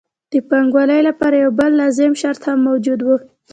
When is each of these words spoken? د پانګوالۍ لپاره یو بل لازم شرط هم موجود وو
د 0.31 0.33
پانګوالۍ 0.49 1.01
لپاره 1.09 1.35
یو 1.43 1.51
بل 1.59 1.71
لازم 1.81 2.11
شرط 2.21 2.41
هم 2.47 2.59
موجود 2.67 2.99
وو 3.03 3.17